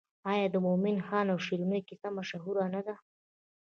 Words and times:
آیا 0.31 0.47
د 0.51 0.55
مومن 0.65 0.97
خان 1.07 1.25
او 1.33 1.39
شیرینو 1.45 1.79
کیسه 1.87 2.07
مشهوره 2.17 2.65
نه 2.75 2.81
ده؟ 2.87 2.95